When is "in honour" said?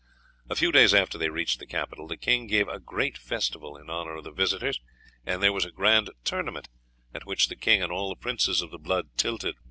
3.77-4.15